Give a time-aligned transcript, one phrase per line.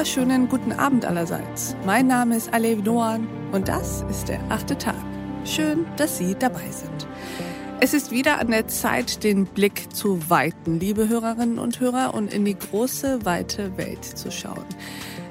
[0.00, 1.76] wunderschönen guten Abend allerseits.
[1.84, 4.94] Mein Name ist Alev Noan und das ist der achte Tag.
[5.44, 7.06] Schön, dass Sie dabei sind.
[7.82, 12.32] Es ist wieder an der Zeit, den Blick zu weiten, liebe Hörerinnen und Hörer, und
[12.32, 14.64] in die große, weite Welt zu schauen.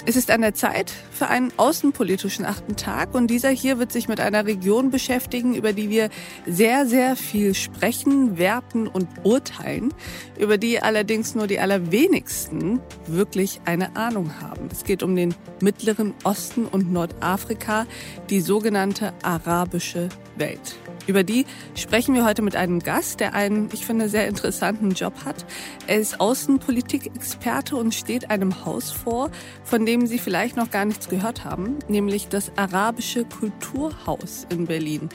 [0.10, 4.08] Es ist an der Zeit für einen außenpolitischen achten Tag und dieser hier wird sich
[4.08, 6.09] mit einer Region beschäftigen, über die wir
[6.48, 9.94] sehr, sehr viel sprechen, werten und urteilen,
[10.40, 14.68] über die allerdings nur die allerwenigsten wirklich eine Ahnung haben.
[14.72, 17.85] Es geht um den Mittleren Osten und Nordafrika,
[18.32, 20.77] die sogenannte arabische Welt.
[21.07, 25.13] Über die sprechen wir heute mit einem Gast, der einen, ich finde, sehr interessanten Job
[25.25, 25.45] hat.
[25.88, 29.31] Er ist Außenpolitik-Experte und steht einem Haus vor,
[29.63, 35.09] von dem Sie vielleicht noch gar nichts gehört haben, nämlich das Arabische Kulturhaus in Berlin.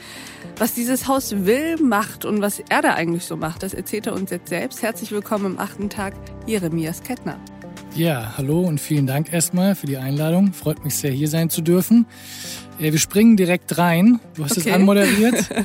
[0.57, 4.13] Was dieses Haus will, macht und was er da eigentlich so macht, das erzählt er
[4.13, 4.81] uns jetzt selbst.
[4.81, 6.13] Herzlich willkommen im achten Tag,
[6.45, 7.39] Jeremias Kettner.
[7.95, 10.51] Ja, hallo und vielen Dank erstmal für die Einladung.
[10.51, 12.05] Freut mich sehr, hier sein zu dürfen.
[12.77, 14.19] Wir springen direkt rein.
[14.35, 14.69] Du hast okay.
[14.69, 15.49] es anmoderiert.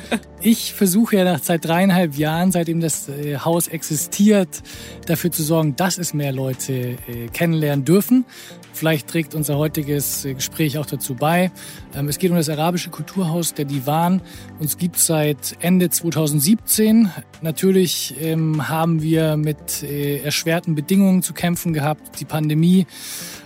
[0.43, 4.63] Ich versuche ja nach seit dreieinhalb Jahren, seitdem das äh, Haus existiert,
[5.05, 8.25] dafür zu sorgen, dass es mehr Leute äh, kennenlernen dürfen.
[8.73, 11.51] Vielleicht trägt unser heutiges äh, Gespräch auch dazu bei.
[11.95, 14.21] Ähm, es geht um das arabische Kulturhaus der Divan.
[14.59, 17.09] Uns gibt es seit Ende 2017.
[17.41, 22.85] Natürlich ähm, haben wir mit erschwerten Bedingungen zu kämpfen gehabt, die Pandemie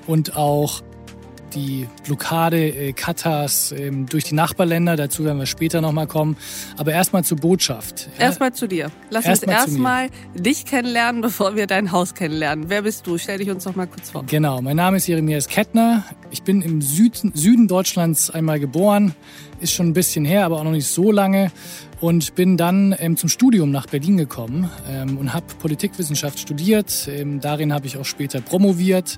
[0.07, 0.81] und auch
[1.55, 4.95] die Blockade äh, Katars ähm, durch die Nachbarländer.
[4.95, 6.37] Dazu werden wir später nochmal kommen.
[6.77, 8.09] Aber erstmal zur Botschaft.
[8.19, 8.91] Erstmal zu dir.
[9.09, 12.65] Lass erst uns erstmal dich kennenlernen, bevor wir dein Haus kennenlernen.
[12.69, 13.17] Wer bist du?
[13.17, 14.23] Stell dich uns noch mal kurz vor.
[14.25, 16.03] Genau, mein Name ist Jeremias Kettner.
[16.31, 19.15] Ich bin im Süden, Süden Deutschlands einmal geboren.
[19.65, 21.51] Ist schon ein bisschen her, aber auch noch nicht so lange
[21.99, 27.09] und bin dann ähm, zum Studium nach Berlin gekommen ähm, und habe Politikwissenschaft studiert.
[27.11, 29.17] Ähm, darin habe ich auch später promoviert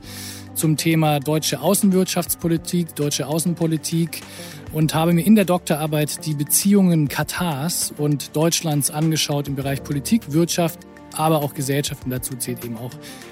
[0.53, 4.21] zum Thema deutsche Außenwirtschaftspolitik, deutsche Außenpolitik
[4.71, 10.31] und habe mir in der Doktorarbeit die Beziehungen Katars und Deutschlands angeschaut im Bereich Politik,
[10.31, 10.79] Wirtschaft,
[11.11, 12.05] aber auch Gesellschaft.
[12.05, 12.91] Und dazu zählt eben auch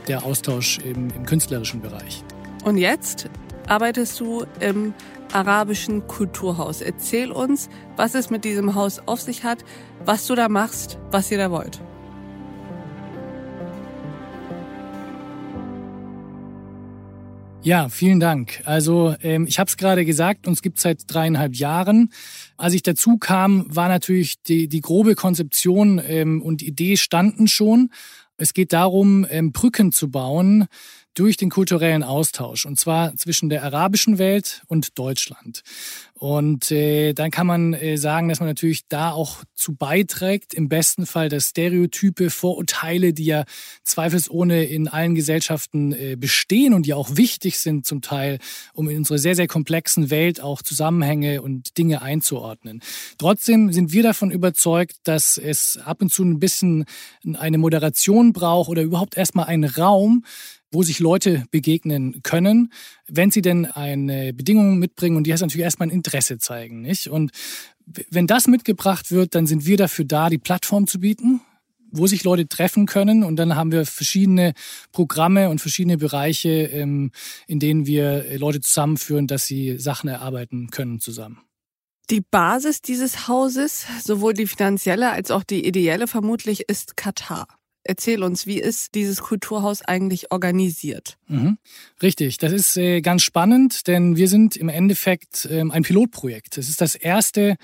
[0.10, 2.26] der Austausch im, im künstlerischen Bereich.
[2.66, 3.30] Und jetzt
[3.68, 4.94] arbeitest du im
[5.34, 6.82] arabischen Kulturhaus.
[6.82, 9.64] Erzähl uns, was es mit diesem Haus auf sich hat,
[10.06, 11.82] was du da machst, was ihr da wollt.
[17.66, 18.62] Ja, vielen Dank.
[18.66, 22.12] Also ähm, ich habe es gerade gesagt, uns gibt seit dreieinhalb Jahren.
[22.58, 27.90] Als ich dazu kam, war natürlich die, die grobe Konzeption ähm, und Idee standen schon.
[28.38, 30.68] Es geht darum, ähm, Brücken zu bauen
[31.16, 35.64] durch den kulturellen Austausch und zwar zwischen der arabischen Welt und Deutschland.
[36.18, 40.70] Und äh, dann kann man äh, sagen, dass man natürlich da auch zu beiträgt, im
[40.70, 43.44] besten Fall, dass Stereotype, Vorurteile, die ja
[43.84, 48.40] zweifelsohne in allen Gesellschaften äh, bestehen und die auch wichtig sind zum Teil,
[48.74, 52.82] um in unserer sehr, sehr komplexen Welt auch Zusammenhänge und Dinge einzuordnen.
[53.18, 56.86] Trotzdem sind wir davon überzeugt, dass es ab und zu ein bisschen
[57.38, 60.24] eine Moderation braucht oder überhaupt erstmal einen Raum,
[60.76, 62.72] wo sich Leute begegnen können,
[63.08, 67.08] wenn sie denn eine Bedingung mitbringen und die heißt natürlich erstmal ein Interesse zeigen, nicht?
[67.08, 67.32] Und
[67.86, 71.42] wenn das mitgebracht wird, dann sind wir dafür da, die Plattform zu bieten,
[71.92, 73.24] wo sich Leute treffen können.
[73.24, 74.54] Und dann haben wir verschiedene
[74.92, 77.12] Programme und verschiedene Bereiche, ähm,
[77.48, 81.40] in denen wir Leute zusammenführen, dass sie Sachen erarbeiten können zusammen.
[82.10, 87.48] Die Basis dieses Hauses, sowohl die finanzielle als auch die ideelle vermutlich, ist Katar.
[87.88, 91.18] Erzähl uns, wie ist dieses Kulturhaus eigentlich organisiert?
[91.28, 91.60] Mhm.
[92.02, 96.58] Richtig, das ist äh, ganz spannend, denn wir sind im Endeffekt ähm, ein Pilotprojekt.
[96.58, 97.58] Es ist das erste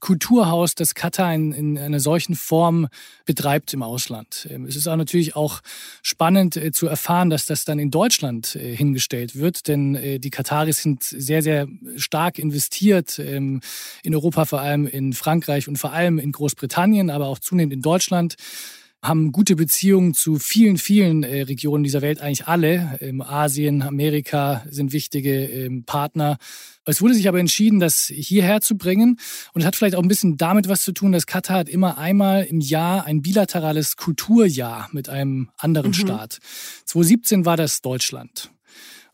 [0.00, 2.88] Kulturhaus, das Katar in, in einer solchen Form
[3.24, 4.48] betreibt im Ausland.
[4.50, 5.60] Ähm, es ist auch natürlich auch
[6.02, 10.30] spannend äh, zu erfahren, dass das dann in Deutschland äh, hingestellt wird, denn äh, die
[10.30, 13.60] Kataris sind sehr, sehr stark investiert ähm,
[14.02, 17.82] in Europa, vor allem in Frankreich und vor allem in Großbritannien, aber auch zunehmend in
[17.82, 18.34] Deutschland
[19.02, 22.98] haben gute Beziehungen zu vielen, vielen äh, Regionen dieser Welt, eigentlich alle.
[23.00, 26.38] Ähm, Asien, Amerika sind wichtige ähm, Partner.
[26.84, 29.18] Es wurde sich aber entschieden, das hierher zu bringen.
[29.52, 31.98] Und es hat vielleicht auch ein bisschen damit was zu tun, dass Katar hat immer
[31.98, 35.94] einmal im Jahr ein bilaterales Kulturjahr mit einem anderen mhm.
[35.94, 36.38] Staat.
[36.86, 38.50] 2017 war das Deutschland.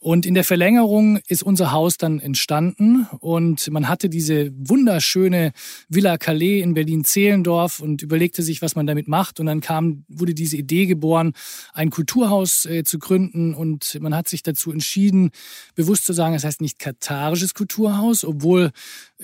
[0.05, 5.53] Und in der Verlängerung ist unser Haus dann entstanden und man hatte diese wunderschöne
[5.89, 9.41] Villa Calais in Berlin-Zehlendorf und überlegte sich, was man damit macht.
[9.41, 11.33] Und dann kam, wurde diese Idee geboren,
[11.73, 15.31] ein Kulturhaus äh, zu gründen und man hat sich dazu entschieden,
[15.75, 18.73] bewusst zu sagen, es das heißt nicht katarisches Kulturhaus, obwohl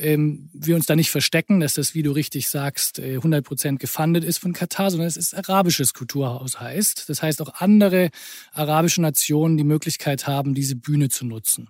[0.01, 3.81] ähm, wir uns da nicht verstecken, dass das, wie du richtig sagst, 100 äh, Prozent
[3.81, 7.09] gefundet ist von Katar, sondern es ist arabisches Kulturhaus heißt.
[7.09, 8.11] Das heißt auch andere
[8.53, 11.69] arabische Nationen die Möglichkeit haben, diese Bühne zu nutzen.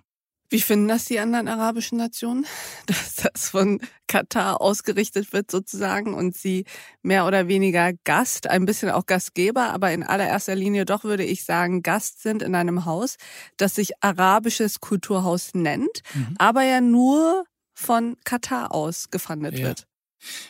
[0.51, 2.45] Wie finden das die anderen arabischen Nationen,
[2.85, 6.65] dass das von Katar ausgerichtet wird sozusagen und sie
[7.01, 11.45] mehr oder weniger Gast, ein bisschen auch Gastgeber, aber in allererster Linie doch würde ich
[11.45, 13.15] sagen Gast sind in einem Haus,
[13.55, 16.35] das sich arabisches Kulturhaus nennt, mhm.
[16.37, 17.45] aber ja nur
[17.81, 19.67] von Katar aus gefundet ja.
[19.67, 19.87] wird.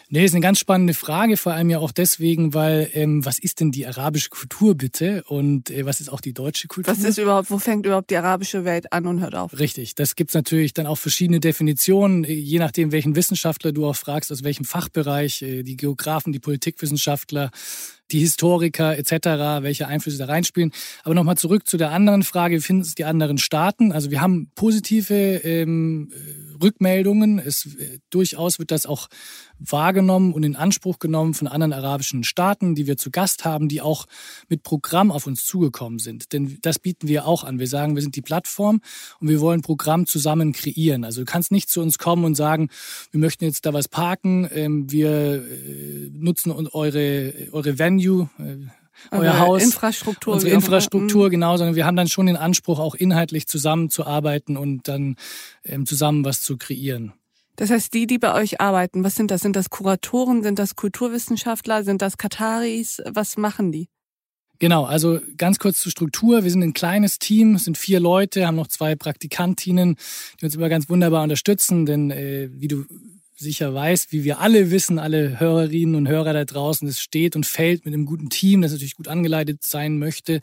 [0.10, 3.62] Nee, ist eine ganz spannende Frage, vor allem ja auch deswegen, weil ähm, was ist
[3.62, 6.94] denn die arabische Kultur bitte und äh, was ist auch die deutsche Kultur?
[6.94, 9.58] Was ist überhaupt, wo fängt überhaupt die arabische Welt an und hört auf?
[9.58, 13.96] Richtig, das gibt's natürlich dann auch verschiedene Definitionen, äh, je nachdem, welchen Wissenschaftler du auch
[13.96, 17.50] fragst, aus welchem Fachbereich, äh, die Geografen, die Politikwissenschaftler,
[18.12, 20.72] die Historiker etc., welche Einflüsse da reinspielen.
[21.04, 23.92] Aber nochmal zurück zu der anderen Frage, wie finden es die anderen Staaten?
[23.92, 26.12] Also wir haben positive ähm,
[26.62, 27.40] Rückmeldungen.
[27.40, 29.08] Es, äh, durchaus wird das auch
[29.60, 33.82] wahrgenommen und in Anspruch genommen von anderen arabischen Staaten, die wir zu Gast haben, die
[33.82, 34.06] auch
[34.50, 36.34] mit Programm auf uns zugekommen sind.
[36.34, 37.60] Denn das bieten wir auch an.
[37.60, 38.82] Wir sagen, wir sind die Plattform
[39.20, 41.04] und wir wollen Programm zusammen kreieren.
[41.04, 42.70] Also du kannst nicht zu uns kommen und sagen,
[43.12, 48.58] wir möchten jetzt da was parken, ähm, wir äh, nutzen eure, eure Venue, äh,
[49.12, 51.32] euer Haus, Infrastruktur, unsere Infrastruktur, mhm.
[51.32, 55.16] genau, sondern wir haben dann schon den Anspruch, auch inhaltlich zusammenzuarbeiten und dann
[55.64, 57.14] ähm, zusammen was zu kreieren.
[57.56, 59.42] Das heißt, die, die bei euch arbeiten, was sind das?
[59.42, 60.42] Sind das Kuratoren?
[60.42, 61.84] Sind das Kulturwissenschaftler?
[61.84, 63.02] Sind das Kataris?
[63.12, 63.88] Was machen die?
[64.62, 66.44] Genau, also ganz kurz zur Struktur.
[66.44, 69.96] Wir sind ein kleines Team, sind vier Leute, haben noch zwei Praktikantinnen,
[70.40, 72.86] die uns immer ganz wunderbar unterstützen, denn äh, wie du
[73.36, 77.46] sicher weißt, wie wir alle wissen, alle Hörerinnen und Hörer da draußen, es steht und
[77.46, 80.42] fällt mit einem guten Team, das natürlich gut angeleitet sein möchte.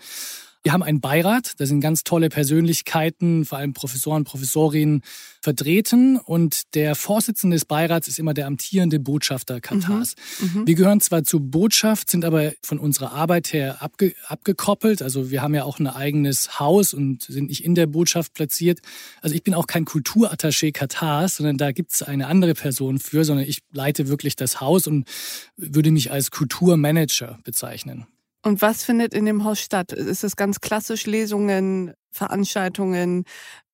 [0.62, 5.02] Wir haben einen Beirat, da sind ganz tolle Persönlichkeiten, vor allem Professoren, Professorinnen
[5.40, 10.16] vertreten und der Vorsitzende des Beirats ist immer der amtierende Botschafter Katars.
[10.40, 10.60] Mhm.
[10.60, 10.66] Mhm.
[10.66, 15.00] Wir gehören zwar zur Botschaft, sind aber von unserer Arbeit her abge abgekoppelt.
[15.00, 18.81] Also wir haben ja auch ein eigenes Haus und sind nicht in der Botschaft platziert.
[19.22, 23.25] Also ich bin auch kein Kulturattaché Katars, sondern da gibt es eine andere Person für,
[23.25, 25.08] sondern ich leite wirklich das Haus und
[25.56, 28.06] würde mich als Kulturmanager bezeichnen.
[28.43, 29.93] Und was findet in dem Haus statt?
[29.93, 33.25] Ist es ganz klassisch Lesungen, Veranstaltungen,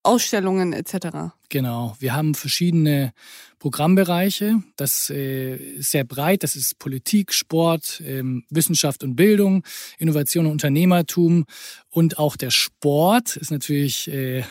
[0.02, 1.34] Ausstellungen etc.?
[1.54, 3.12] Genau, wir haben verschiedene
[3.60, 4.60] Programmbereiche.
[4.74, 6.42] Das äh, ist sehr breit.
[6.42, 9.62] Das ist Politik, Sport, ähm, Wissenschaft und Bildung,
[9.98, 11.44] Innovation und Unternehmertum
[11.94, 14.42] und auch der Sport ist natürlich äh,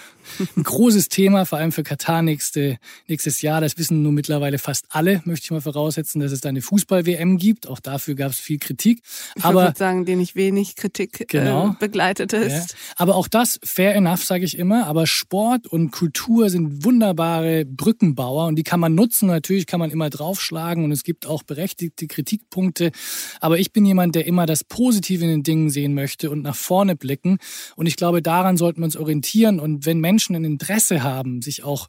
[0.55, 3.59] ein großes Thema, vor allem für Katar nächste, nächstes Jahr.
[3.59, 7.37] Das wissen nun mittlerweile fast alle, möchte ich mal voraussetzen, dass es da eine Fußball-WM
[7.37, 7.67] gibt.
[7.67, 9.01] Auch dafür gab es viel Kritik.
[9.35, 12.71] Ich Aber, würde sagen, den nicht wenig Kritik äh, genau, äh, begleitet ist.
[12.71, 12.77] Ja.
[12.95, 14.87] Aber auch das, fair enough, sage ich immer.
[14.87, 19.27] Aber Sport und Kultur sind wunderbare Brückenbauer und die kann man nutzen.
[19.27, 22.91] Natürlich kann man immer draufschlagen und es gibt auch berechtigte Kritikpunkte.
[23.39, 26.55] Aber ich bin jemand, der immer das Positive in den Dingen sehen möchte und nach
[26.55, 27.39] vorne blicken.
[27.75, 29.59] Und ich glaube, daran sollten wir uns orientieren.
[29.59, 31.87] Und wenn Menschen ein Interesse haben, sich auch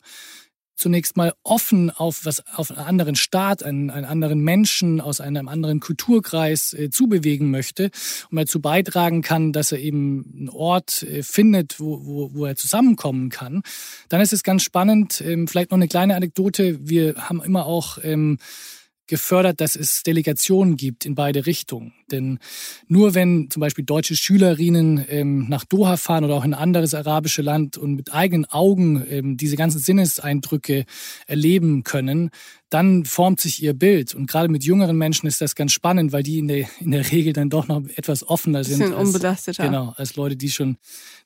[0.77, 5.49] zunächst mal offen auf was auf einen anderen Staat, einen, einen anderen Menschen aus einem
[5.49, 7.91] anderen Kulturkreis äh, zubewegen möchte
[8.31, 12.57] und dazu beitragen kann, dass er eben einen Ort äh, findet, wo, wo, wo er
[12.57, 13.63] zusammenkommen kann,
[14.09, 15.21] dann ist es ganz spannend.
[15.21, 16.79] Ähm, vielleicht noch eine kleine Anekdote.
[16.89, 18.39] Wir haben immer auch ähm,
[19.07, 21.93] gefördert, dass es Delegationen gibt in beide Richtungen.
[22.11, 22.39] Denn
[22.87, 26.95] nur wenn zum Beispiel deutsche Schülerinnen ähm, nach Doha fahren oder auch in ein anderes
[26.95, 30.85] arabische Land und mit eigenen Augen ähm, diese ganzen Sinneseindrücke
[31.27, 32.31] erleben können,
[32.71, 34.15] dann formt sich ihr Bild.
[34.15, 37.11] Und gerade mit jüngeren Menschen ist das ganz spannend, weil die in der, in der
[37.13, 38.83] Regel dann doch noch etwas offener sind.
[38.83, 39.65] Als, unbelasteter.
[39.65, 40.77] Genau, als Leute, die schon,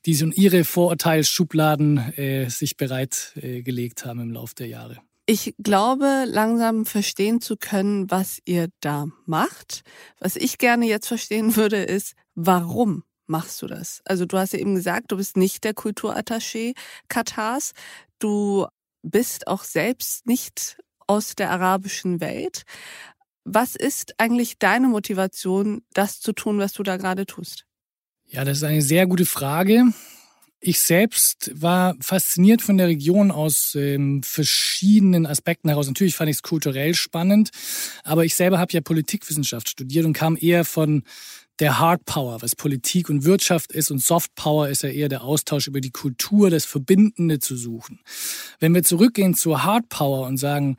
[0.05, 4.97] die schon ihre Vorurteilsschubladen äh, sich bereit äh, gelegt haben im Laufe der Jahre.
[5.31, 9.83] Ich glaube, langsam verstehen zu können, was ihr da macht.
[10.19, 14.01] Was ich gerne jetzt verstehen würde, ist, warum machst du das?
[14.05, 16.73] Also du hast ja eben gesagt, du bist nicht der Kulturattaché
[17.09, 17.73] Katars.
[18.17, 18.65] Du
[19.03, 22.63] bist auch selbst nicht aus der arabischen Welt.
[23.43, 27.67] Was ist eigentlich deine Motivation, das zu tun, was du da gerade tust?
[28.25, 29.93] Ja, das ist eine sehr gute Frage.
[30.61, 35.87] Ich selbst war fasziniert von der Region aus ähm, verschiedenen Aspekten heraus.
[35.87, 37.51] Natürlich fand ich es kulturell spannend,
[38.03, 41.03] aber ich selber habe ja Politikwissenschaft studiert und kam eher von
[41.59, 45.23] der Hard Power, was Politik und Wirtschaft ist und Soft Power ist ja eher der
[45.23, 47.99] Austausch über die Kultur, das Verbindende zu suchen.
[48.59, 50.77] Wenn wir zurückgehen zur Hard Power und sagen,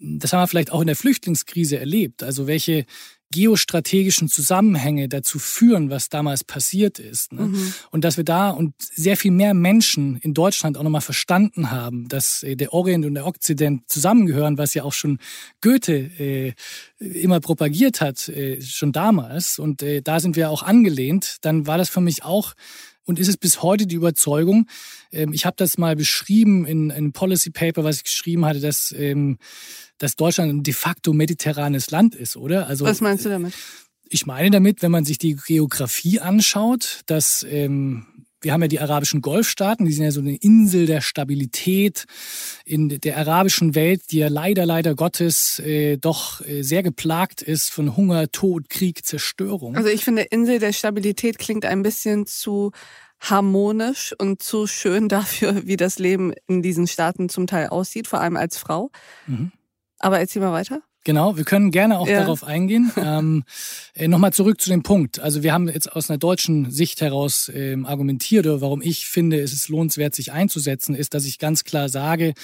[0.00, 2.22] das haben wir vielleicht auch in der Flüchtlingskrise erlebt.
[2.22, 2.86] Also welche
[3.30, 7.32] geostrategischen Zusammenhänge dazu führen, was damals passiert ist.
[7.32, 7.42] Ne?
[7.42, 7.74] Mhm.
[7.90, 12.08] Und dass wir da und sehr viel mehr Menschen in Deutschland auch nochmal verstanden haben,
[12.08, 15.18] dass äh, der Orient und der Okzident zusammengehören, was ja auch schon
[15.60, 16.54] Goethe äh,
[16.98, 19.58] immer propagiert hat, äh, schon damals.
[19.58, 21.36] Und äh, da sind wir auch angelehnt.
[21.42, 22.54] Dann war das für mich auch
[23.08, 24.68] und ist es bis heute die Überzeugung,
[25.12, 28.92] ähm, ich habe das mal beschrieben in einem Policy Paper, was ich geschrieben hatte, dass
[28.92, 29.38] ähm,
[29.98, 32.66] dass Deutschland ein de facto mediterranes Land ist, oder?
[32.66, 33.54] Also, Was meinst du damit?
[34.08, 38.06] Ich meine damit, wenn man sich die Geografie anschaut, dass ähm,
[38.40, 42.04] wir haben ja die arabischen Golfstaaten, die sind ja so eine Insel der Stabilität
[42.64, 47.70] in der arabischen Welt, die ja leider, leider Gottes äh, doch äh, sehr geplagt ist
[47.70, 49.76] von Hunger, Tod, Krieg, Zerstörung.
[49.76, 52.70] Also ich finde, Insel der Stabilität klingt ein bisschen zu
[53.20, 58.20] harmonisch und zu schön dafür, wie das Leben in diesen Staaten zum Teil aussieht, vor
[58.20, 58.90] allem als Frau.
[59.26, 59.52] Mhm.
[59.98, 60.82] Aber erzähl mal weiter.
[61.04, 62.20] Genau, wir können gerne auch ja.
[62.20, 62.92] darauf eingehen.
[62.96, 63.44] ähm,
[63.94, 65.20] äh, Nochmal zurück zu dem Punkt.
[65.20, 69.52] Also wir haben jetzt aus einer deutschen Sicht heraus ähm, argumentiert, warum ich finde, es
[69.52, 72.34] ist lohnenswert, sich einzusetzen, ist, dass ich ganz klar sage,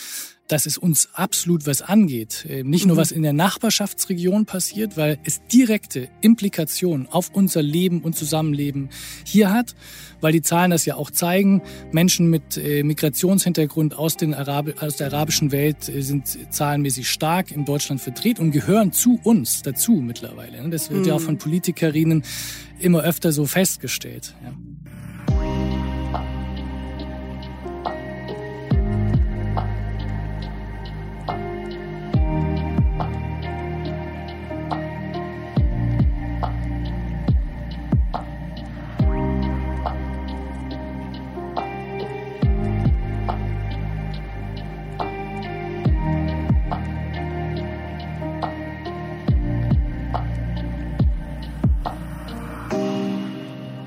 [0.49, 2.47] dass es uns absolut was angeht.
[2.49, 3.01] Ähm, nicht nur mhm.
[3.01, 8.91] was in der Nachbarschaftsregion passiert, weil es direkte Implikationen auf unser Leben und Zusammenleben
[9.25, 9.75] hier hat,
[10.21, 11.63] weil die Zahlen das ja auch zeigen.
[11.93, 17.51] Menschen mit äh, Migrationshintergrund aus, den Arabi aus der arabischen Welt äh, sind zahlenmäßig stark
[17.51, 20.63] in Deutschland vertreten und gehören zu uns dazu mittlerweile.
[20.63, 20.71] Ne?
[20.71, 21.25] Das wird ja auch mhm.
[21.25, 22.23] von Politikerinnen
[22.79, 24.35] immer öfter so festgestellt.
[24.43, 24.53] Ja.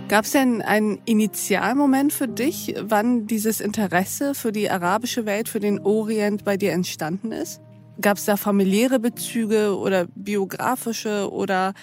[0.08, 5.60] Gab es denn einen Initialmoment für dich, wann dieses Interesse für die arabische Welt, für
[5.60, 7.60] den Orient bei dir entstanden ist?
[8.00, 11.74] Gab es da familiäre Bezüge oder biografische oder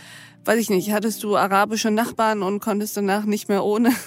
[0.46, 3.90] weiß ich nicht, hattest du arabische Nachbarn und konntest danach nicht mehr ohne?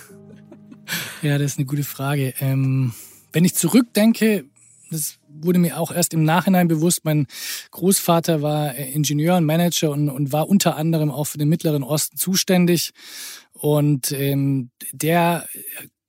[1.21, 2.33] Ja, das ist eine gute Frage.
[2.39, 2.93] Ähm,
[3.33, 4.45] wenn ich zurückdenke,
[4.89, 7.05] das wurde mir auch erst im Nachhinein bewusst.
[7.05, 7.27] Mein
[7.71, 12.17] Großvater war Ingenieur und Manager und, und war unter anderem auch für den Mittleren Osten
[12.17, 12.93] zuständig.
[13.60, 15.48] Und ähm, der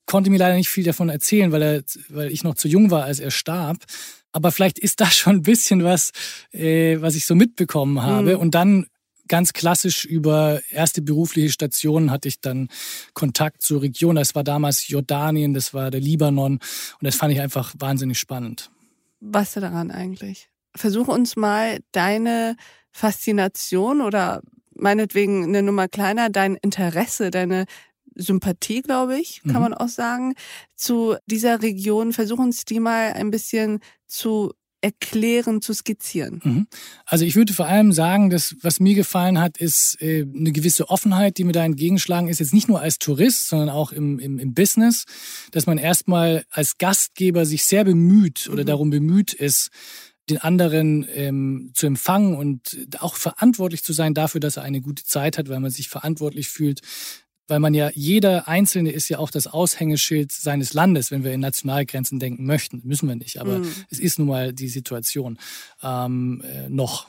[0.06, 3.04] konnte mir leider nicht viel davon erzählen, weil, er, weil ich noch zu jung war,
[3.04, 3.84] als er starb.
[4.32, 6.12] Aber vielleicht ist da schon ein bisschen was,
[6.52, 8.34] äh, was ich so mitbekommen habe.
[8.34, 8.40] Mhm.
[8.40, 8.86] Und dann
[9.28, 12.68] ganz klassisch über erste berufliche Stationen hatte ich dann
[13.12, 14.16] Kontakt zur Region.
[14.16, 16.54] Das war damals Jordanien, das war der Libanon.
[16.54, 18.70] Und das fand ich einfach wahnsinnig spannend.
[19.20, 20.48] Was daran eigentlich?
[20.74, 22.56] Versuch uns mal deine
[22.90, 24.42] Faszination oder
[24.78, 27.66] meinetwegen eine Nummer kleiner, dein Interesse, deine
[28.14, 29.60] Sympathie, glaube ich, kann mhm.
[29.60, 30.34] man auch sagen,
[30.74, 32.12] zu dieser Region.
[32.12, 36.40] Versuch uns die mal ein bisschen zu erklären, zu skizzieren?
[36.44, 36.66] Mhm.
[37.04, 40.88] Also ich würde vor allem sagen, dass was mir gefallen hat, ist äh, eine gewisse
[40.88, 44.38] Offenheit, die mir da entgegenschlagen ist, jetzt nicht nur als Tourist, sondern auch im, im,
[44.38, 45.04] im Business,
[45.50, 48.66] dass man erstmal als Gastgeber sich sehr bemüht oder mhm.
[48.66, 49.70] darum bemüht ist,
[50.30, 55.04] den anderen ähm, zu empfangen und auch verantwortlich zu sein dafür, dass er eine gute
[55.04, 56.80] Zeit hat, weil man sich verantwortlich fühlt.
[57.46, 61.40] Weil man ja, jeder Einzelne ist ja auch das Aushängeschild seines Landes, wenn wir in
[61.40, 62.82] Nationalgrenzen denken möchten.
[62.84, 63.72] Müssen wir nicht, aber mhm.
[63.90, 65.38] es ist nun mal die Situation
[65.82, 67.08] ähm, äh, noch.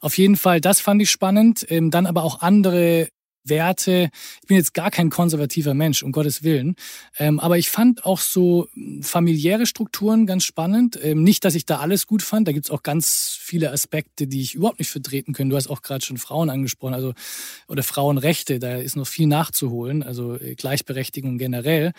[0.00, 1.66] Auf jeden Fall, das fand ich spannend.
[1.68, 3.08] Ähm, dann aber auch andere
[3.44, 4.10] Werte.
[4.40, 6.76] Ich bin jetzt gar kein konservativer Mensch, um Gottes Willen.
[7.18, 8.68] Ähm, aber ich fand auch so
[9.00, 10.98] familiäre Strukturen ganz spannend.
[11.02, 12.48] Ähm, nicht, dass ich da alles gut fand.
[12.48, 15.50] Da gibt's auch ganz viele Aspekte, die ich überhaupt nicht vertreten können.
[15.50, 17.12] Du hast auch gerade schon Frauen angesprochen, also
[17.68, 18.58] oder Frauenrechte.
[18.58, 20.02] Da ist noch viel nachzuholen.
[20.02, 21.92] Also äh, Gleichberechtigung generell.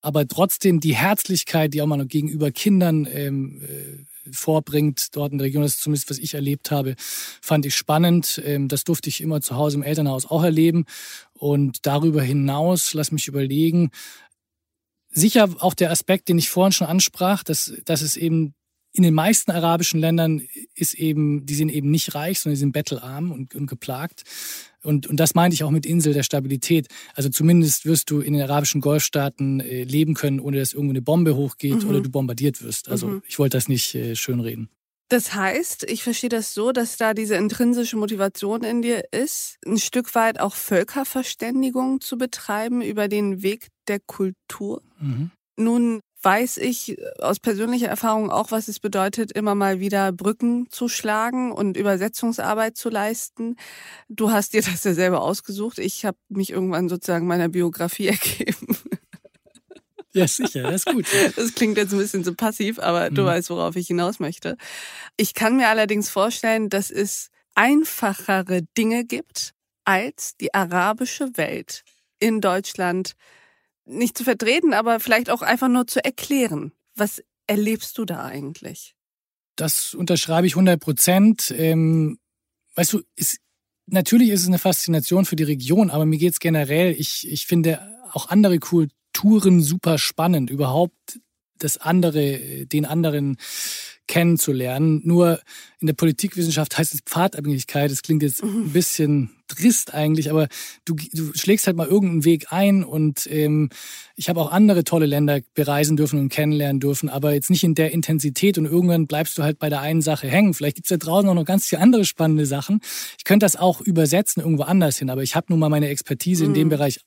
[0.00, 5.38] Aber trotzdem die Herzlichkeit, die auch mal noch gegenüber Kindern ähm, äh, vorbringt dort in
[5.38, 5.62] der Region.
[5.62, 6.94] Das ist zumindest, was ich erlebt habe,
[7.40, 8.40] fand ich spannend.
[8.44, 10.84] Ähm, das durfte ich immer zu Hause im Elternhaus auch erleben.
[11.32, 13.90] Und darüber hinaus, lass mich überlegen,
[15.10, 18.54] sicher auch der Aspekt, den ich vorhin schon ansprach, dass, dass es eben
[18.92, 20.42] in den meisten arabischen Ländern
[20.74, 24.24] ist eben, die sind eben nicht reich, sondern die sind bettelarm und, und geplagt.
[24.82, 26.88] Und, und das meinte ich auch mit Insel der Stabilität.
[27.14, 31.02] Also zumindest wirst du in den arabischen Golfstaaten äh, leben können, ohne dass irgendwo eine
[31.02, 31.88] Bombe hochgeht mhm.
[31.88, 32.88] oder du bombardiert wirst.
[32.88, 33.22] Also mhm.
[33.26, 34.68] ich wollte das nicht äh, schönreden.
[35.10, 39.78] Das heißt, ich verstehe das so, dass da diese intrinsische Motivation in dir ist, ein
[39.78, 44.82] Stück weit auch Völkerverständigung zu betreiben über den Weg der Kultur.
[45.00, 45.30] Mhm.
[45.56, 50.88] Nun weiß ich aus persönlicher Erfahrung auch, was es bedeutet, immer mal wieder Brücken zu
[50.88, 53.56] schlagen und Übersetzungsarbeit zu leisten.
[54.08, 55.78] Du hast dir das ja selber ausgesucht.
[55.78, 58.76] Ich habe mich irgendwann sozusagen meiner Biografie ergeben.
[60.12, 61.06] Ja, sicher, das ist gut.
[61.36, 63.14] Das klingt jetzt ein bisschen so passiv, aber mhm.
[63.14, 64.56] du weißt, worauf ich hinaus möchte.
[65.16, 69.52] Ich kann mir allerdings vorstellen, dass es einfachere Dinge gibt,
[69.84, 71.84] als die arabische Welt
[72.18, 73.14] in Deutschland
[73.88, 76.72] nicht zu vertreten, aber vielleicht auch einfach nur zu erklären.
[76.94, 78.94] Was erlebst du da eigentlich?
[79.56, 81.52] Das unterschreibe ich 100 Prozent.
[81.56, 82.18] Ähm,
[82.76, 83.38] weißt du, ist,
[83.86, 86.92] natürlich ist es eine Faszination für die Region, aber mir geht's generell.
[86.92, 87.80] Ich, ich finde
[88.12, 90.50] auch andere Kulturen super spannend.
[90.50, 91.20] Überhaupt
[91.58, 93.36] das andere, den anderen
[94.08, 95.00] kennenzulernen.
[95.04, 95.40] Nur
[95.78, 97.90] in der Politikwissenschaft heißt es Pfadabhängigkeit.
[97.90, 98.64] Das klingt jetzt mhm.
[98.64, 100.48] ein bisschen trist eigentlich, aber
[100.84, 103.70] du, du schlägst halt mal irgendeinen Weg ein und ähm,
[104.14, 107.74] ich habe auch andere tolle Länder bereisen dürfen und kennenlernen dürfen, aber jetzt nicht in
[107.74, 110.52] der Intensität und irgendwann bleibst du halt bei der einen Sache hängen.
[110.52, 112.80] Vielleicht gibt's da draußen auch noch ganz viele andere spannende Sachen.
[113.16, 116.44] Ich könnte das auch übersetzen irgendwo anders hin, aber ich habe nun mal meine Expertise
[116.44, 116.50] mhm.
[116.50, 116.72] in dem mhm.
[116.72, 117.00] Bereich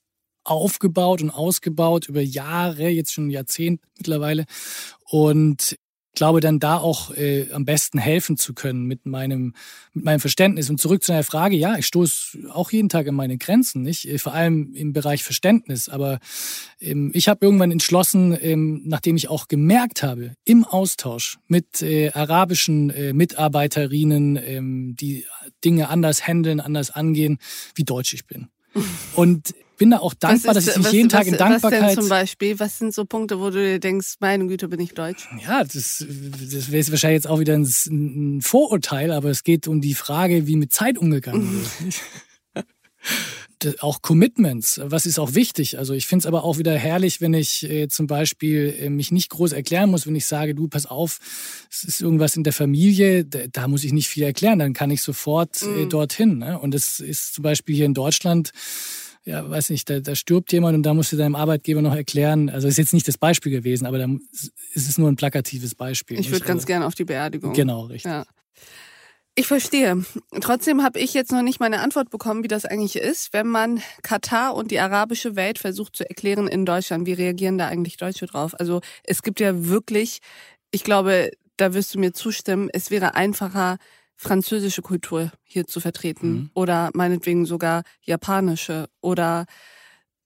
[0.43, 4.45] aufgebaut und ausgebaut über Jahre, jetzt schon ein Jahrzehnt mittlerweile.
[5.09, 5.77] Und
[6.13, 9.53] glaube dann da auch äh, am besten helfen zu können mit meinem
[9.93, 10.69] mit meinem Verständnis.
[10.69, 11.55] Und zurück zu einer Frage.
[11.55, 14.07] Ja ich stoße auch jeden Tag an meine Grenzen nicht?
[14.07, 15.89] Äh, vor allem im Bereich Verständnis.
[15.89, 16.19] Aber
[16.79, 22.11] ähm, ich habe irgendwann entschlossen ähm, nachdem ich auch gemerkt habe im Austausch mit äh,
[22.11, 25.25] arabischen äh, Mitarbeiterinnen ähm, die
[25.63, 27.39] Dinge anders handeln anders angehen
[27.75, 28.49] wie deutsch ich bin.
[29.15, 31.81] Und bin da auch dankbar, ist, dass ich mich was, jeden Tag was, in Dankbarkeit.
[31.81, 32.59] Was denn zum Beispiel?
[32.59, 35.27] Was sind so Punkte, wo du dir denkst, meine Güte, bin ich deutsch?
[35.43, 39.81] Ja, das, das wäre wahrscheinlich jetzt auch wieder ein, ein, Vorurteil, aber es geht um
[39.81, 41.65] die Frage, wie mit Zeit umgegangen
[42.53, 43.81] wird.
[43.81, 45.79] auch Commitments, was ist auch wichtig.
[45.79, 49.11] Also ich finde es aber auch wieder herrlich, wenn ich äh, zum Beispiel äh, mich
[49.11, 51.17] nicht groß erklären muss, wenn ich sage, du, pass auf,
[51.71, 54.91] es ist irgendwas in der Familie, da, da muss ich nicht viel erklären, dann kann
[54.91, 55.89] ich sofort äh, mm.
[55.89, 56.37] dorthin.
[56.37, 56.59] Ne?
[56.59, 58.51] Und das ist zum Beispiel hier in Deutschland
[59.23, 62.49] ja, weiß nicht, da, da stirbt jemand und da musst du deinem Arbeitgeber noch erklären.
[62.49, 64.07] Also ist jetzt nicht das Beispiel gewesen, aber da
[64.73, 66.19] ist es nur ein plakatives Beispiel.
[66.19, 67.53] Ich würde ganz gerne auf die Beerdigung.
[67.53, 68.11] Genau, richtig.
[68.11, 68.25] Ja.
[69.35, 70.03] Ich verstehe.
[70.41, 73.81] Trotzdem habe ich jetzt noch nicht meine Antwort bekommen, wie das eigentlich ist, wenn man
[74.01, 77.05] Katar und die arabische Welt versucht zu erklären in Deutschland.
[77.05, 78.59] Wie reagieren da eigentlich Deutsche drauf?
[78.59, 80.19] Also es gibt ja wirklich,
[80.71, 83.77] ich glaube, da wirst du mir zustimmen, es wäre einfacher,
[84.21, 86.49] französische Kultur hier zu vertreten mhm.
[86.53, 89.45] oder meinetwegen sogar japanische oder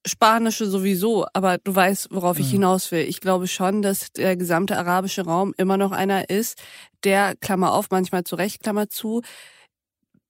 [0.05, 2.43] spanische sowieso, aber du weißt, worauf mhm.
[2.43, 3.05] ich hinaus will.
[3.07, 6.61] Ich glaube schon, dass der gesamte arabische Raum immer noch einer ist,
[7.03, 9.21] der, Klammer auf, manchmal zurecht, Klammer zu,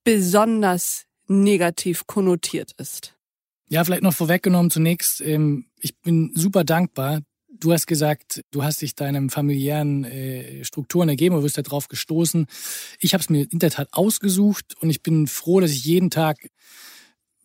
[0.04, 3.16] besonders negativ konnotiert ist.
[3.68, 7.22] Ja, vielleicht noch vorweggenommen zunächst, ähm, ich bin super dankbar,
[7.60, 12.48] Du hast gesagt, du hast dich deinem familiären äh, Strukturen ergeben, du wirst darauf gestoßen.
[13.00, 16.10] Ich habe es mir in der Tat ausgesucht und ich bin froh, dass ich jeden
[16.10, 16.50] Tag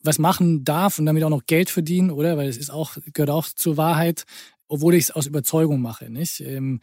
[0.03, 2.37] was machen darf und damit auch noch Geld verdienen, oder?
[2.37, 4.25] Weil es ist auch gehört auch zur Wahrheit,
[4.69, 6.41] obwohl ich es aus Überzeugung mache, nicht?
[6.41, 6.81] Ähm,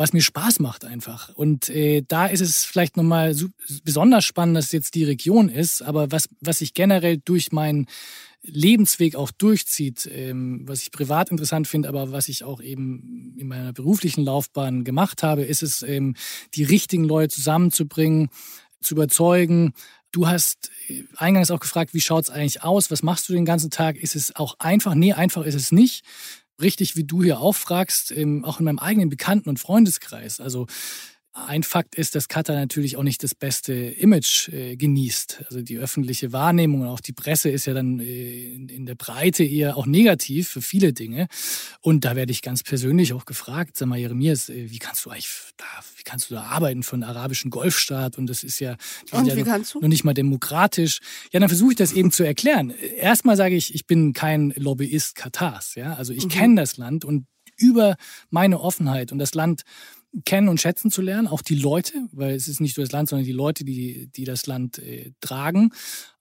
[0.00, 1.28] was mir Spaß macht einfach.
[1.34, 3.36] Und äh, da ist es vielleicht nochmal
[3.84, 7.86] besonders spannend, dass es jetzt die Region ist, aber was, was ich generell durch meinen
[8.40, 13.46] Lebensweg auch durchzieht, ähm, was ich privat interessant finde, aber was ich auch eben in
[13.48, 16.16] meiner beruflichen Laufbahn gemacht habe, ist es, ähm,
[16.54, 18.30] die richtigen Leute zusammenzubringen,
[18.80, 19.74] zu überzeugen.
[20.12, 22.90] Du hast äh, eingangs auch gefragt, wie schaut's eigentlich aus?
[22.90, 23.96] Was machst du den ganzen Tag?
[23.96, 24.94] Ist es auch einfach?
[24.94, 26.06] Nee, einfach ist es nicht
[26.62, 30.40] richtig, wie du hier auch fragst, ähm, auch in meinem eigenen Bekannten- und Freundeskreis.
[30.40, 30.66] Also
[31.46, 35.44] ein Fakt ist, dass Katar natürlich auch nicht das beste Image äh, genießt.
[35.46, 39.44] Also die öffentliche Wahrnehmung und auch die Presse ist ja dann äh, in, der Breite
[39.44, 41.28] eher auch negativ für viele Dinge.
[41.80, 45.10] Und da werde ich ganz persönlich auch gefragt, sag mal, Jeremias, äh, wie kannst du
[45.10, 45.64] eigentlich da,
[45.96, 48.18] wie kannst du da arbeiten für einen arabischen Golfstaat?
[48.18, 48.76] Und das ist ja,
[49.12, 49.80] und ja du?
[49.80, 51.00] noch nicht mal demokratisch.
[51.32, 52.70] Ja, dann versuche ich das eben zu erklären.
[52.70, 55.74] Erstmal sage ich, ich bin kein Lobbyist Katars.
[55.74, 56.30] Ja, also ich mhm.
[56.30, 57.26] kenne das Land und
[57.60, 57.96] über
[58.30, 59.62] meine Offenheit und das Land
[60.24, 63.08] kennen und schätzen zu lernen, auch die Leute, weil es ist nicht nur das Land,
[63.08, 65.72] sondern die Leute, die, die das Land äh, tragen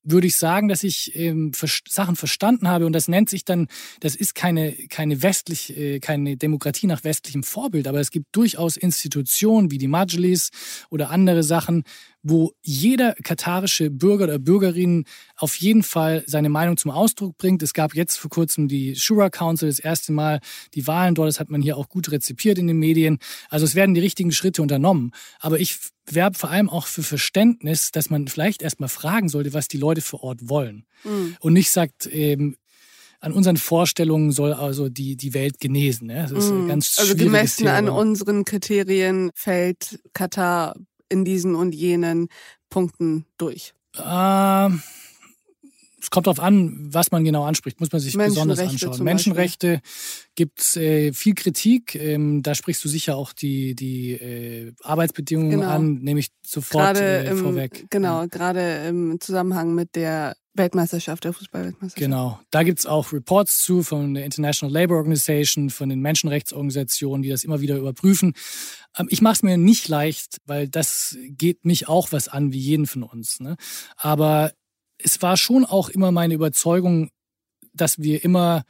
[0.04, 1.52] würde ich sagen, dass ich ähm,
[1.88, 3.68] Sachen verstanden habe und das nennt sich dann,
[4.00, 8.78] das ist keine, keine westlich, äh, keine Demokratie nach westlichem Vorbild, aber es gibt durchaus
[8.78, 10.50] Institutionen wie die Majlis
[10.90, 11.84] oder andere Sachen,
[12.22, 15.06] wo jeder katarische Bürger oder Bürgerin
[15.38, 17.64] auf jeden Fall seine Meinung zum Ausdruck bringt.
[17.64, 20.40] Es gab jetzt vor kurzem die Shura Council, das erste Mal
[20.74, 23.20] die Wahlen dort, das hat man hier auch gut rezipiert in den Medien.
[23.50, 25.12] Also es werden die richtigen Schritte unternommen.
[25.40, 25.78] Aber ich
[26.12, 29.89] werbe vor allem auch für Verständnis, dass man vielleicht erstmal fragen sollte, was die Leute
[29.98, 30.86] vor Ort wollen.
[31.04, 31.38] Mhm.
[31.40, 32.56] Und nicht sagt, ähm,
[33.22, 36.08] an unseren Vorstellungen soll also die, die Welt genesen.
[36.08, 36.22] Ne?
[36.22, 36.68] Das ist mm.
[36.68, 37.76] ganz Also gemessen Thema.
[37.76, 40.76] an unseren Kriterien fällt Katar
[41.10, 42.30] in diesen und jenen
[42.70, 43.74] Punkten durch.
[43.98, 44.82] Ähm
[46.02, 49.04] es kommt darauf an, was man genau anspricht, muss man sich besonders anschauen.
[49.04, 49.82] Menschenrechte
[50.36, 51.96] gibt es äh, viel Kritik.
[51.96, 55.70] Ähm, da sprichst du sicher auch die, die äh, Arbeitsbedingungen genau.
[55.70, 57.86] an, nehme ich sofort gerade äh, vorweg.
[57.90, 58.26] Genau, ja.
[58.28, 61.96] gerade im Zusammenhang mit der Weltmeisterschaft, der Fußballweltmeisterschaft.
[61.96, 62.40] Genau.
[62.52, 67.30] Da gibt es auch Reports zu von der International Labour Organization, von den Menschenrechtsorganisationen, die
[67.30, 68.34] das immer wieder überprüfen.
[68.98, 72.60] Ähm, ich mache es mir nicht leicht, weil das geht mich auch was an, wie
[72.60, 73.40] jeden von uns.
[73.40, 73.56] Ne?
[73.96, 74.52] Aber
[75.00, 77.10] es war schon auch immer meine Überzeugung,
[77.74, 78.64] dass wir immer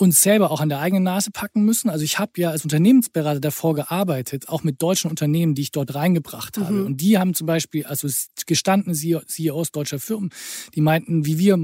[0.00, 1.90] uns selber auch an der eigenen Nase packen müssen.
[1.90, 5.94] Also ich habe ja als Unternehmensberater davor gearbeitet, auch mit deutschen Unternehmen, die ich dort
[5.94, 6.72] reingebracht habe.
[6.72, 6.86] Mhm.
[6.86, 8.08] Und die haben zum Beispiel, also
[8.46, 10.30] gestandene CEOs deutscher Firmen,
[10.74, 11.58] die meinten, wie wir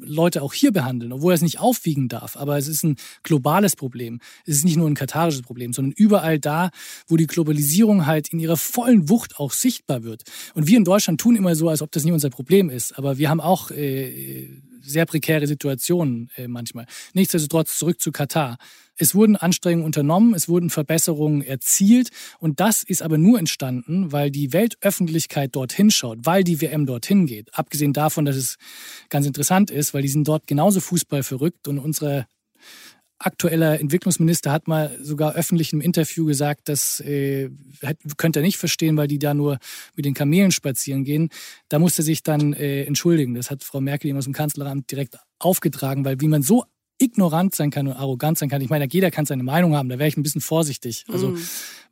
[0.00, 2.36] Leute auch hier behandeln, obwohl es nicht aufwiegen darf.
[2.38, 4.20] Aber es ist ein globales Problem.
[4.46, 6.70] Es ist nicht nur ein katarisches Problem, sondern überall da,
[7.06, 10.22] wo die Globalisierung halt in ihrer vollen Wucht auch sichtbar wird.
[10.54, 12.96] Und wir in Deutschland tun immer so, als ob das nicht unser Problem ist.
[12.96, 14.48] Aber wir haben auch äh,
[14.84, 16.86] sehr prekäre Situationen äh, manchmal.
[17.12, 18.58] Nichtsdestotrotz zurück zu Katar.
[18.96, 24.30] Es wurden Anstrengungen unternommen, es wurden Verbesserungen erzielt und das ist aber nur entstanden, weil
[24.30, 27.52] die Weltöffentlichkeit dorthin schaut, weil die WM dorthin geht.
[27.54, 28.56] Abgesehen davon, dass es
[29.08, 32.26] ganz interessant ist, weil die sind dort genauso Fußball verrückt und unsere
[33.24, 37.50] aktueller Entwicklungsminister hat mal sogar öffentlich im Interview gesagt, das äh,
[38.16, 39.58] könnte er nicht verstehen, weil die da nur
[39.96, 41.30] mit den Kamelen spazieren gehen.
[41.68, 43.34] Da musste er sich dann äh, entschuldigen.
[43.34, 46.64] Das hat Frau Merkel ihm aus dem Kanzleramt direkt aufgetragen, weil wie man so
[47.04, 48.62] ignorant sein kann und arrogant sein kann.
[48.62, 51.04] Ich meine, jeder kann seine Meinung haben, da wäre ich ein bisschen vorsichtig.
[51.08, 51.38] Also mm.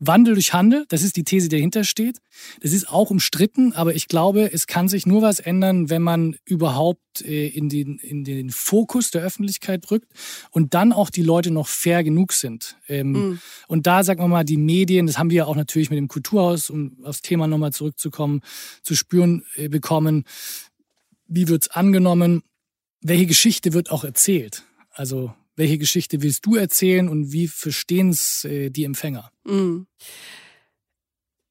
[0.00, 2.18] Wandel durch Handel, das ist die These, die dahinter steht.
[2.60, 6.36] Das ist auch umstritten, aber ich glaube, es kann sich nur was ändern, wenn man
[6.44, 10.08] überhaupt äh, in, den, in den Fokus der Öffentlichkeit rückt
[10.50, 12.76] und dann auch die Leute noch fair genug sind.
[12.88, 13.34] Mm.
[13.68, 16.08] Und da, sagen wir mal, die Medien, das haben wir ja auch natürlich mit dem
[16.08, 18.40] Kulturhaus, um aufs Thema nochmal zurückzukommen,
[18.82, 20.24] zu spüren äh, bekommen.
[21.28, 22.42] Wie wird's angenommen?
[23.00, 24.64] Welche Geschichte wird auch erzählt?
[24.92, 29.30] Also welche Geschichte willst du erzählen und wie verstehen es äh, die Empfänger?
[29.44, 29.82] Mm.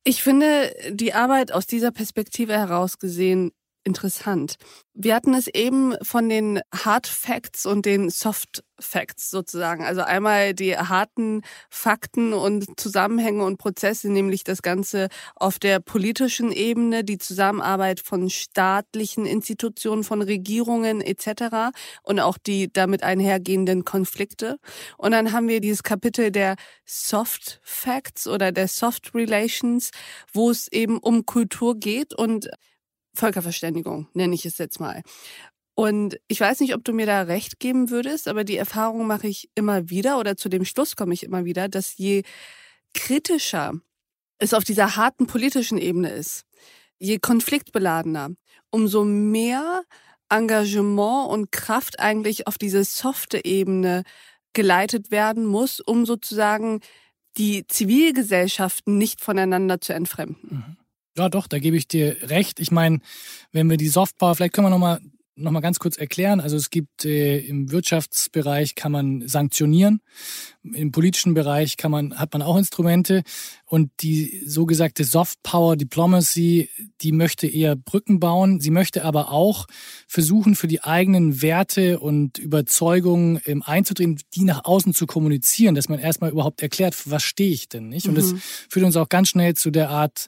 [0.04, 3.52] Ich finde die Arbeit aus dieser Perspektive heraus gesehen
[3.84, 4.56] interessant.
[4.94, 9.86] Wir hatten es eben von den Hard Facts und den Soft Facts sozusagen.
[9.86, 16.52] Also einmal die harten Fakten und Zusammenhänge und Prozesse, nämlich das Ganze auf der politischen
[16.52, 21.74] Ebene, die Zusammenarbeit von staatlichen Institutionen, von Regierungen etc.
[22.04, 24.58] und auch die damit einhergehenden Konflikte.
[24.98, 29.92] Und dann haben wir dieses Kapitel der Soft Facts oder der Soft Relations,
[30.34, 32.50] wo es eben um Kultur geht und
[33.14, 35.02] Völkerverständigung, nenne ich es jetzt mal.
[35.74, 39.28] Und ich weiß nicht, ob du mir da recht geben würdest, aber die Erfahrung mache
[39.28, 42.24] ich immer wieder oder zu dem Schluss komme ich immer wieder, dass je
[42.94, 43.74] kritischer
[44.38, 46.44] es auf dieser harten politischen Ebene ist,
[47.00, 48.32] je konfliktbeladener,
[48.70, 49.84] umso mehr
[50.30, 54.04] Engagement und Kraft eigentlich auf diese softe Ebene
[54.54, 56.80] geleitet werden muss, um sozusagen
[57.38, 60.50] die Zivilgesellschaften nicht voneinander zu entfremden.
[60.50, 60.78] Mhm.
[61.18, 62.60] Ja, doch, da gebe ich dir recht.
[62.60, 63.00] Ich meine,
[63.52, 65.00] wenn wir die Softpower, vielleicht können wir nochmal
[65.36, 66.40] noch mal ganz kurz erklären.
[66.40, 70.02] Also es gibt äh, im Wirtschaftsbereich kann man sanktionieren,
[70.64, 73.24] im politischen Bereich kann man hat man auch Instrumente
[73.66, 76.70] und die so gesagte Soft Power Diplomacy,
[77.02, 78.60] die möchte eher Brücken bauen.
[78.60, 79.66] Sie möchte aber auch
[80.08, 85.90] versuchen, für die eigenen Werte und Überzeugungen ähm, einzudrehen, die nach außen zu kommunizieren, dass
[85.90, 88.08] man erstmal überhaupt erklärt, was stehe ich denn, nicht?
[88.08, 88.18] Und mhm.
[88.18, 88.34] das
[88.70, 90.28] führt uns auch ganz schnell zu der Art,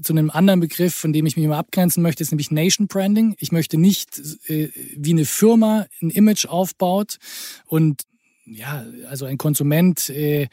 [0.00, 3.34] zu einem anderen Begriff, von dem ich mich immer abgrenzen möchte, ist nämlich Nation Branding.
[3.38, 7.18] Ich möchte nicht äh, wie eine Firma ein Image aufbaut
[7.66, 8.02] und
[8.44, 10.48] ja, also ein Konsument äh,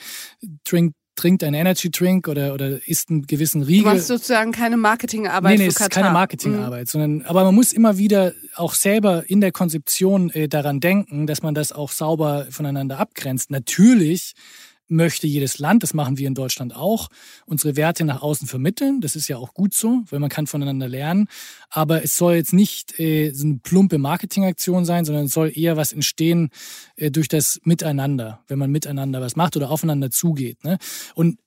[0.64, 3.84] trinkt trinkt einen Energy Drink oder, oder isst einen gewissen Riegel.
[3.84, 5.88] Du machst sozusagen keine Marketingarbeit nee, nee, Katar.
[5.88, 6.90] ist keine Marketingarbeit, mhm.
[6.90, 11.44] sondern aber man muss immer wieder auch selber in der Konzeption äh, daran denken, dass
[11.44, 13.52] man das auch sauber voneinander abgrenzt.
[13.52, 14.34] Natürlich
[14.90, 17.10] möchte jedes Land, das machen wir in Deutschland auch,
[17.46, 19.02] unsere Werte nach außen vermitteln.
[19.02, 21.28] Das ist ja auch gut so, weil man kann voneinander lernen.
[21.70, 25.78] Aber es soll jetzt nicht äh, so eine plumpe Marketingaktion sein, sondern es soll eher
[25.78, 26.50] was entstehen
[26.96, 30.64] äh, durch das Miteinander, wenn man miteinander was macht oder aufeinander zugeht.
[30.64, 30.78] Ne?
[31.16, 31.38] Und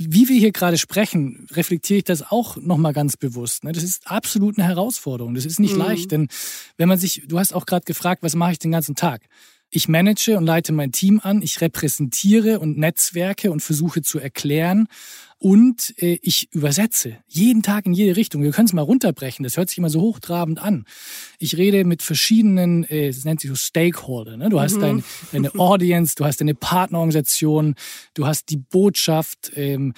[0.00, 3.64] wie wir hier gerade sprechen, reflektiere ich das auch nochmal ganz bewusst.
[3.64, 3.72] Ne?
[3.72, 5.34] Das ist absolut eine Herausforderung.
[5.34, 5.80] Das ist nicht mhm.
[5.80, 6.28] leicht, denn
[6.76, 9.22] wenn man sich, du hast auch gerade gefragt, was mache ich den ganzen Tag?
[9.70, 14.88] Ich manage und leite mein Team an, ich repräsentiere und netzwerke und versuche zu erklären,
[15.40, 18.42] Und äh, ich übersetze jeden Tag in jede Richtung.
[18.42, 19.44] Wir können es mal runterbrechen.
[19.44, 20.84] Das hört sich immer so hochtrabend an.
[21.38, 24.36] Ich rede mit verschiedenen, äh, das nennt sich so Stakeholder.
[24.36, 24.48] Ne?
[24.48, 24.80] Du hast mhm.
[24.80, 27.76] dein, deine Audience, du hast deine Partnerorganisation,
[28.14, 29.94] du hast die Botschaft, ähm,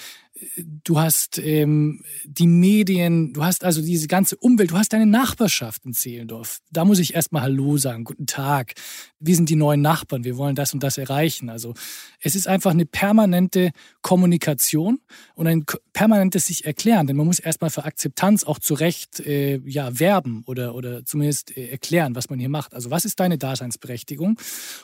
[0.85, 5.85] du hast ähm, die Medien, du hast also diese ganze Umwelt, du hast deine Nachbarschaft
[5.85, 6.61] in Zehlendorf.
[6.71, 8.75] Da muss ich erstmal Hallo sagen, guten Tag.
[9.19, 10.25] Wie sind die neuen Nachbarn?
[10.25, 11.51] Wir wollen das und das erreichen.
[11.51, 11.75] Also
[12.21, 13.71] es ist einfach eine permanente
[14.03, 15.01] Kommunikation
[15.35, 19.59] und ein permanentes sich erklären, denn man muss erstmal für Akzeptanz auch zu Recht äh,
[19.65, 22.75] ja, werben oder, oder zumindest äh, erklären, was man hier macht.
[22.75, 24.39] Also was ist deine Daseinsberechtigung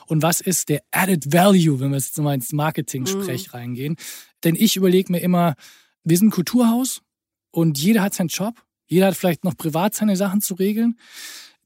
[0.05, 3.51] und was ist der Added Value, wenn wir jetzt mal ins Marketing-Sprech mhm.
[3.51, 3.95] reingehen.
[4.43, 5.55] Denn ich überlege mir immer,
[6.03, 7.01] wir sind ein Kulturhaus
[7.51, 8.61] und jeder hat seinen Job.
[8.87, 10.97] Jeder hat vielleicht noch privat seine Sachen zu regeln.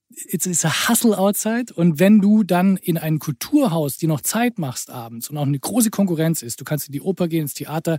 [0.10, 1.74] It's, it's a hustle outside.
[1.74, 5.60] Und wenn du dann in ein Kulturhaus dir noch Zeit machst abends und auch eine
[5.60, 7.98] große Konkurrenz ist, du kannst in die Oper gehen, ins Theater,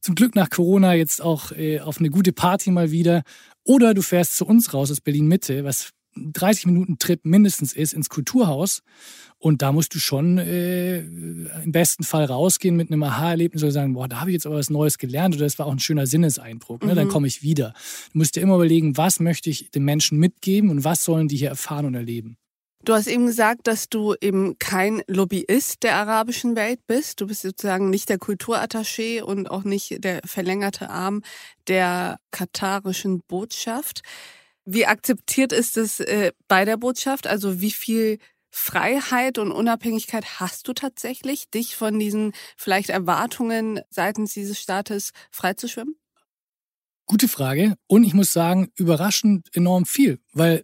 [0.00, 3.22] zum Glück nach Corona jetzt auch äh, auf eine gute Party mal wieder.
[3.64, 7.92] Oder du fährst zu uns raus aus Berlin Mitte, was 30 Minuten Trip mindestens ist,
[7.92, 8.82] ins Kulturhaus
[9.42, 13.94] und da musst du schon äh, im besten Fall rausgehen mit einem Aha-Erlebnis oder sagen,
[13.94, 16.06] boah, da habe ich jetzt aber was Neues gelernt oder das war auch ein schöner
[16.06, 16.84] Sinneseindruck.
[16.84, 16.92] Ne?
[16.92, 16.96] Mhm.
[16.96, 17.72] Dann komme ich wieder.
[18.12, 21.36] Du musst dir immer überlegen, was möchte ich den Menschen mitgeben und was sollen die
[21.36, 22.36] hier erfahren und erleben.
[22.84, 27.22] Du hast eben gesagt, dass du eben kein Lobbyist der arabischen Welt bist.
[27.22, 31.22] Du bist sozusagen nicht der Kulturattaché und auch nicht der verlängerte Arm
[31.66, 34.02] der katarischen Botschaft.
[34.72, 37.26] Wie akzeptiert ist es äh, bei der Botschaft?
[37.26, 38.18] Also wie viel
[38.50, 45.96] Freiheit und Unabhängigkeit hast du tatsächlich, dich von diesen vielleicht Erwartungen seitens dieses Staates freizuschwimmen?
[47.06, 47.74] Gute Frage.
[47.88, 50.62] Und ich muss sagen, überraschend enorm viel, weil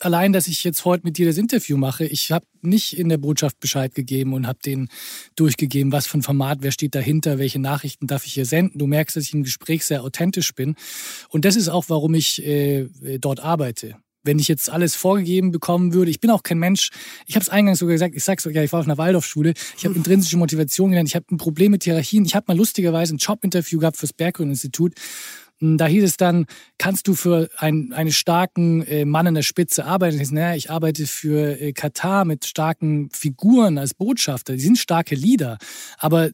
[0.00, 3.18] allein, dass ich jetzt heute mit dir das Interview mache, ich habe nicht in der
[3.18, 4.88] Botschaft Bescheid gegeben und habe denen
[5.36, 8.78] durchgegeben, was für ein Format, wer steht dahinter, welche Nachrichten darf ich hier senden.
[8.78, 10.76] Du merkst, dass ich im Gespräch sehr authentisch bin.
[11.28, 15.94] Und das ist auch, warum ich äh, dort arbeite wenn ich jetzt alles vorgegeben bekommen
[15.94, 16.10] würde.
[16.10, 16.90] Ich bin auch kein Mensch.
[17.26, 18.14] Ich habe es eingangs sogar gesagt.
[18.14, 19.54] Ich sag's ja, ich war auf einer Waldorfschule.
[19.76, 21.08] Ich habe intrinsische Motivation gelernt.
[21.08, 22.24] Ich habe ein Problem mit Hierarchien.
[22.24, 24.94] Ich habe mal lustigerweise ein Jobinterview gehabt fürs Berggrund-Institut.
[25.60, 26.46] Hm, da hieß es dann,
[26.78, 30.20] kannst du für einen, einen starken äh, Mann an der Spitze arbeiten?
[30.20, 34.54] Ich, naja, ich arbeite für äh, Katar mit starken Figuren als Botschafter.
[34.54, 35.58] Die sind starke Leader.
[35.98, 36.30] Aber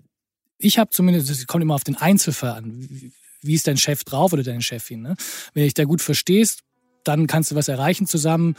[0.59, 3.13] ich habe zumindest, das kommt immer auf den Einzelfall an.
[3.43, 5.03] Wie ist dein Chef drauf oder deine Chefin?
[5.03, 5.17] Ne?
[5.53, 6.61] Wenn dich da gut verstehst,
[7.05, 8.57] dann kannst du was erreichen zusammen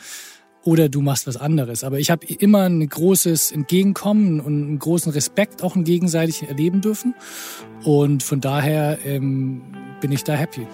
[0.64, 1.84] oder du machst was anderes.
[1.84, 6.82] Aber ich habe immer ein großes Entgegenkommen und einen großen Respekt auch im Gegenseitigen erleben
[6.82, 7.16] dürfen.
[7.84, 9.62] Und von daher ähm,
[10.00, 10.68] bin ich da happy.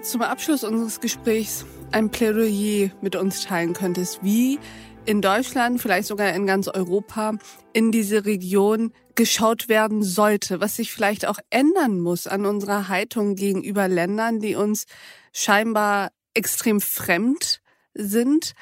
[0.00, 4.58] Jetzt zum Abschluss unseres Gesprächs ein Plädoyer mit uns teilen könntest, wie
[5.04, 7.34] in Deutschland, vielleicht sogar in ganz Europa,
[7.74, 13.34] in diese Region geschaut werden sollte, was sich vielleicht auch ändern muss an unserer Haltung
[13.34, 14.86] gegenüber Ländern, die uns
[15.34, 17.60] scheinbar extrem fremd
[17.92, 18.54] sind.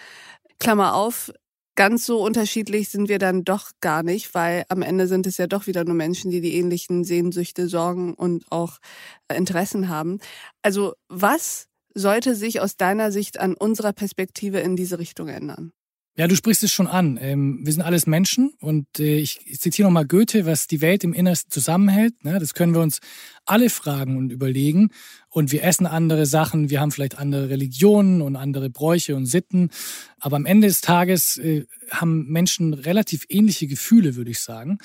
[0.59, 1.31] Klammer auf,
[1.79, 5.47] ganz so unterschiedlich sind wir dann doch gar nicht, weil am Ende sind es ja
[5.47, 8.79] doch wieder nur Menschen, die die ähnlichen Sehnsüchte, Sorgen und auch
[9.29, 10.19] äh, Interessen haben.
[10.61, 15.73] Also was sollte sich aus deiner Sicht an unserer Perspektive in diese Richtung ändern?
[16.18, 17.16] Ja, du sprichst es schon an.
[17.22, 21.12] Ähm, wir sind alles Menschen und äh, ich zitiere nochmal Goethe, was die Welt im
[21.12, 22.24] Innersten zusammenhält.
[22.24, 22.40] Ne?
[22.40, 22.98] Das können wir uns
[23.44, 24.90] alle fragen und überlegen.
[25.31, 29.70] Und wir essen andere Sachen, wir haben vielleicht andere Religionen und andere Bräuche und Sitten.
[30.18, 34.78] Aber am Ende des Tages äh, haben Menschen relativ ähnliche Gefühle, würde ich sagen.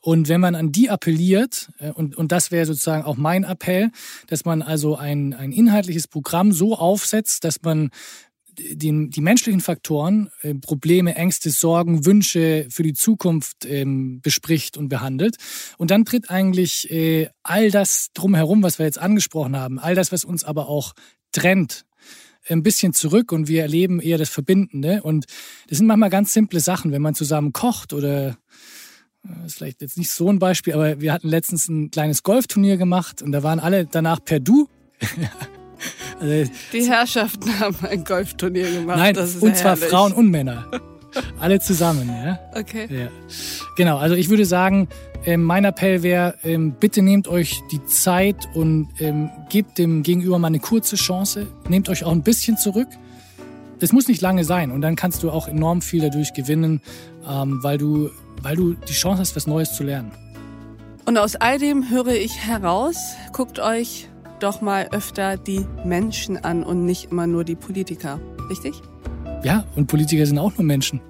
[0.00, 3.90] Und wenn man an die appelliert, äh, und, und das wäre sozusagen auch mein Appell,
[4.28, 7.90] dass man also ein, ein inhaltliches Programm so aufsetzt, dass man
[8.58, 14.88] die, die menschlichen Faktoren, äh, Probleme, Ängste, Sorgen, Wünsche für die Zukunft ähm, bespricht und
[14.88, 15.36] behandelt.
[15.78, 20.12] Und dann tritt eigentlich äh, all das drumherum, was wir jetzt angesprochen haben, all das,
[20.12, 20.92] was uns aber auch
[21.32, 21.84] trennt,
[22.48, 25.02] ein bisschen zurück und wir erleben eher das Verbindende.
[25.02, 25.26] Und
[25.68, 28.36] das sind manchmal ganz simple Sachen, wenn man zusammen kocht oder
[29.22, 32.22] das äh, ist vielleicht jetzt nicht so ein Beispiel, aber wir hatten letztens ein kleines
[32.22, 34.68] Golfturnier gemacht und da waren alle danach per Du.
[36.20, 38.98] Also, die Herrschaften haben ein Golfturnier gemacht.
[38.98, 40.66] Nein, und zwar Frauen und Männer.
[41.38, 42.38] Alle zusammen, ja?
[42.54, 42.86] Okay.
[42.90, 43.08] Ja.
[43.76, 44.88] Genau, also ich würde sagen,
[45.24, 50.38] ähm, mein Appell wäre, ähm, bitte nehmt euch die Zeit und ähm, gebt dem Gegenüber
[50.38, 51.46] mal eine kurze Chance.
[51.68, 52.88] Nehmt euch auch ein bisschen zurück.
[53.78, 56.80] Das muss nicht lange sein und dann kannst du auch enorm viel dadurch gewinnen,
[57.28, 58.10] ähm, weil, du,
[58.42, 60.12] weil du die Chance hast, was Neues zu lernen.
[61.04, 62.96] Und aus all dem höre ich heraus,
[63.32, 64.08] guckt euch
[64.42, 68.20] doch mal öfter die Menschen an und nicht immer nur die Politiker.
[68.48, 68.80] Richtig?
[69.42, 71.00] Ja, und Politiker sind auch nur Menschen.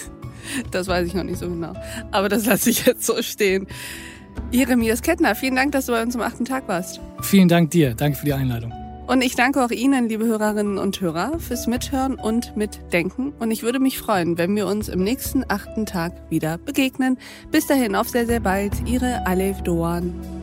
[0.70, 1.72] das weiß ich noch nicht so genau.
[2.10, 3.66] Aber das lasse ich jetzt so stehen.
[4.50, 7.00] Jeremias Kettner, vielen Dank, dass du bei uns am achten Tag warst.
[7.22, 7.94] Vielen Dank dir.
[7.94, 8.72] Danke für die Einladung.
[9.06, 13.32] Und ich danke auch Ihnen, liebe Hörerinnen und Hörer, fürs Mithören und Mitdenken.
[13.40, 17.18] Und ich würde mich freuen, wenn wir uns im nächsten achten Tag wieder begegnen.
[17.50, 18.72] Bis dahin, auf sehr, sehr bald.
[18.88, 20.41] Ihre Alef Doan.